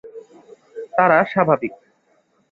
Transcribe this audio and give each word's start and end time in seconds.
তারা 0.93 1.17
স্বাভাবিক। 1.23 1.73